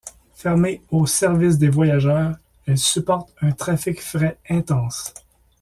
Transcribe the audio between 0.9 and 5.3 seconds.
service des voyageurs, elle supporte un trafic fret intense.